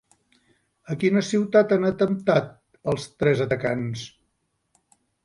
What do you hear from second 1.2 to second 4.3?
ciutat han atemptat els tres atacants?